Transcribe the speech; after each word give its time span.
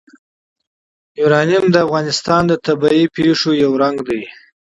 یورانیم 1.19 1.65
د 1.71 1.75
افغانستان 1.85 2.41
د 2.47 2.53
طبیعي 2.65 3.03
پدیدو 3.13 3.49
یو 3.63 3.71
رنګ 3.83 3.97
دی. 4.07 4.21